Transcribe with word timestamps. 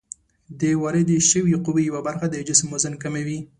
د 0.59 0.61
واردې 0.81 1.17
شوې 1.29 1.55
قوې 1.65 1.81
یوه 1.89 2.01
برخه 2.07 2.25
د 2.29 2.35
جسم 2.47 2.67
وزن 2.73 2.93
کموي. 3.03 3.39